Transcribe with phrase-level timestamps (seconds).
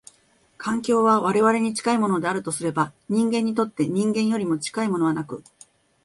[0.57, 5.43] 環境は我々に近いものであるとすれば、人間にとって人間よりも近いものはなく、